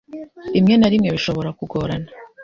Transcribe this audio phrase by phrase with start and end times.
[0.53, 2.09] rimwe na rimwe bishobora kugorana